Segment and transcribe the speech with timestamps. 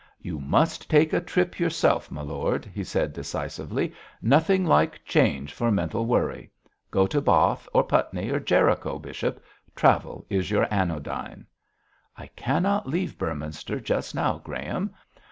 [0.19, 5.69] 'You must take a trip yourself, my lord,' he said decisively; 'nothing like change for
[5.69, 6.49] mental worry.
[6.89, 9.43] Go to Bath, or Putney, or Jericho, bishop;
[9.75, 11.45] travel is your anodyne.'
[12.17, 14.91] 'I cannot leave Beorminster just now, Graham.